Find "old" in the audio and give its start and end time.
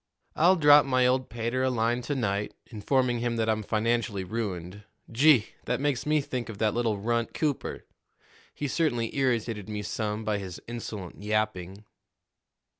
1.05-1.29